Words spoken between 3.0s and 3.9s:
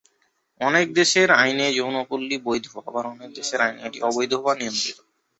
অনেক দেশের আইনে